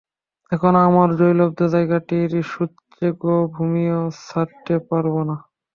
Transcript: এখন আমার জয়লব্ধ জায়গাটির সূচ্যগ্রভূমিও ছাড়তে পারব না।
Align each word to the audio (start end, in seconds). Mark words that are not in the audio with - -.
এখন 0.51 0.73
আমার 0.87 1.09
জয়লব্ধ 1.19 1.59
জায়গাটির 1.73 2.31
সূচ্যগ্রভূমিও 2.51 3.99
ছাড়তে 4.21 4.75
পারব 4.89 5.15
না। 5.29 5.35